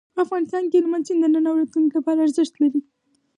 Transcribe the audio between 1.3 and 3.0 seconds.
نن او راتلونکي لپاره ارزښت لري.